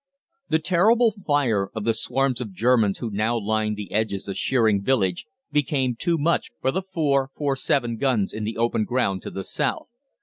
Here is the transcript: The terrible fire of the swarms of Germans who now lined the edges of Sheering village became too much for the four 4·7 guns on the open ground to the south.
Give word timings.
The 0.49 0.57
terrible 0.57 1.11
fire 1.11 1.69
of 1.75 1.83
the 1.83 1.93
swarms 1.93 2.41
of 2.41 2.53
Germans 2.53 2.97
who 2.97 3.11
now 3.11 3.37
lined 3.39 3.75
the 3.77 3.91
edges 3.91 4.27
of 4.27 4.35
Sheering 4.35 4.81
village 4.83 5.27
became 5.51 5.95
too 5.95 6.17
much 6.17 6.49
for 6.59 6.71
the 6.71 6.81
four 6.81 7.29
4·7 7.39 7.99
guns 7.99 8.33
on 8.33 8.43
the 8.43 8.57
open 8.57 8.83
ground 8.85 9.21
to 9.21 9.29
the 9.29 9.43
south. 9.43 9.89